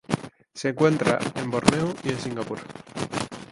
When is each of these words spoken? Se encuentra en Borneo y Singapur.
Se 0.55 0.69
encuentra 0.69 1.19
en 1.35 1.51
Borneo 1.51 1.93
y 2.03 2.09
Singapur. 2.15 2.57